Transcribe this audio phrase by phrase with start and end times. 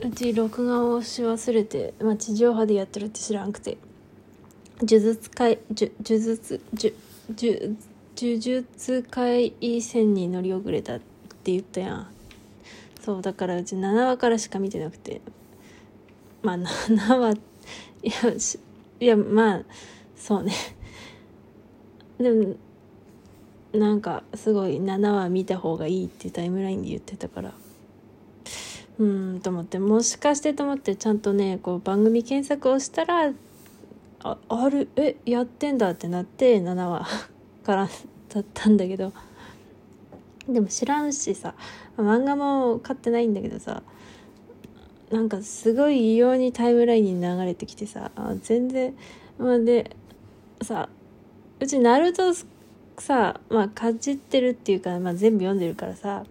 [0.00, 3.78] うち録画をし忘れて、まあ、地上波でやってるって知らんくて。
[4.80, 6.94] 呪術界呪術呪
[8.16, 12.06] 呪術廻戦に乗り遅れたって言ったやん。
[13.00, 15.20] そうだからうち7話からしか見てなくて。
[16.42, 17.32] まあ7話
[18.04, 18.60] いやし
[19.00, 19.64] いやまあ
[20.14, 20.52] そうね。
[22.18, 22.54] でも
[23.72, 27.52] なんかすごい7話見た方がいいってタイムラインで言ってたから。
[28.98, 33.32] うんと思ってもしかしてと思ってちゃんとねこう番組検索をしたら
[34.20, 37.06] ああるえやってんだってなって7話
[37.64, 37.88] から
[38.28, 39.12] だったんだけど。
[40.48, 41.54] でも知らんしさ
[41.98, 43.82] 漫画も買ってないんだけどさ
[45.10, 48.10] なんかすごい異様にタイムラインに流れてきてさ
[48.42, 48.94] 全然
[49.38, 49.94] まあで
[50.62, 50.88] さ
[51.60, 52.32] うちナルト
[52.98, 56.24] さまあかじってるっていうか、まあ、全部読んでるからさ、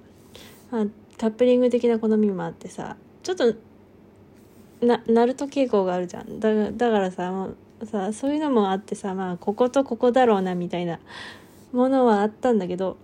[0.71, 0.85] まあ、
[1.17, 3.55] カップリング的な好みもあってさちょっと
[4.81, 6.39] なナルト傾向があるじゃん。
[6.39, 7.47] だだからさも
[7.81, 10.99] うさそういうのもあってさまあこことここだろうなみたいな
[11.71, 12.97] ものはあったんだけど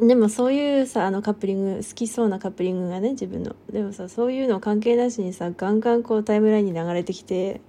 [0.00, 3.54] でもそういうさあのカップリング好きそうなカップリングがね自分の。
[3.70, 7.60] でもさそういうの関係なしにさガンガンこうタイムラインに流れてきて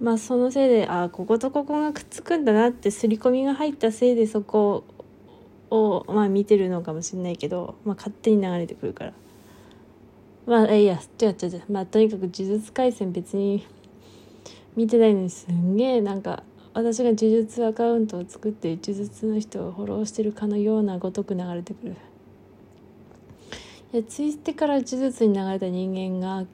[0.00, 4.84] まあそのせいであこことここがくっつくんだなって刷り込みが入ったせいでそこ
[5.70, 9.12] をまあ見てるのかもしれないけど、まあ、勝手に流れてくるから。
[10.46, 11.62] まあいや違う違う違う。
[11.70, 13.66] まあとにかく呪術廻戦別に
[14.76, 21.96] 見てないのにすんげえなんか私が呪術アカウントを作って呪術の人をフォローしてるかのようなごとく流れてくる。
[23.92, 26.46] いやツイステから呪術に流れた人間が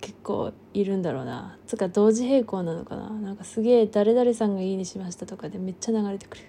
[0.00, 1.58] 結構いるんだろうな。
[1.66, 3.10] つか同時並行なのかな。
[3.10, 6.44] なんかすげえ誰々さんがいいにしましたとかでめっちゃ流れてくる。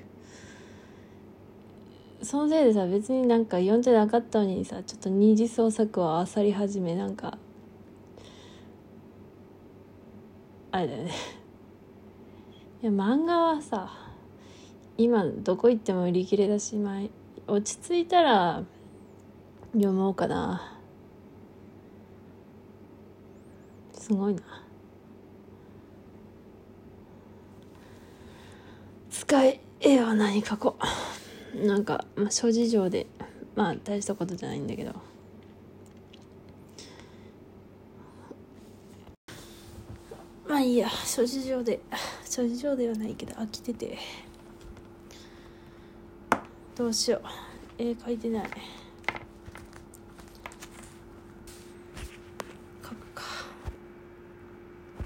[2.24, 7.38] そのせいでさ別になんか読んでなかったのにさちょっと二次創作を漁り始めなんか
[10.72, 11.12] あれだよね。
[12.82, 13.92] いや漫画はさ
[14.98, 17.02] 今どこ行っても売り切れだし、まあ、
[17.52, 18.64] 落ち着いたら
[19.74, 20.80] 読もうかな。
[23.94, 24.42] すごいな。
[29.10, 31.13] 使え絵は何書こう。
[31.56, 33.06] なんか、まあ、諸事情で
[33.56, 34.94] まあ大したことじゃないんだけど。
[40.48, 41.80] まあいいや諸事情で
[42.30, 43.98] 諸事情ではないけど飽きてて。
[46.76, 47.28] どうしよう。
[47.78, 48.50] 絵描いてない。